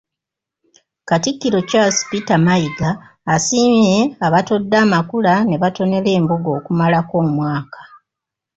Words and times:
Katikkiro 1.09 1.59
Charles 1.69 1.97
Peter 2.09 2.39
Mayiga 2.45 2.89
asiimye 3.35 3.97
abatodde 4.25 4.75
amakula 4.85 5.33
ne 5.45 5.55
batonera 5.61 6.09
embuga 6.17 6.49
okumalako 6.57 7.13
omwaka. 7.23 7.81